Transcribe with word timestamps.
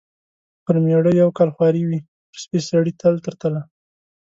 پر 0.63 0.75
مېړه 0.83 1.11
یو 1.21 1.29
کال 1.37 1.49
خواري 1.55 1.83
وي، 1.89 1.99
پر 2.29 2.37
سپي 2.43 2.59
سړي 2.69 2.91
تل 3.01 3.15
تر 3.25 3.33
تله. 3.41 3.61